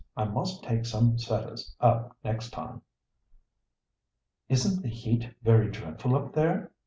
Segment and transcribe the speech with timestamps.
[0.17, 2.81] I must take some setters up next time."
[4.49, 6.71] "Isn't the heat very dreadful up there?"